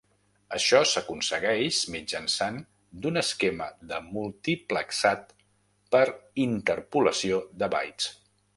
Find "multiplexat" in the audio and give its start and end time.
4.07-5.31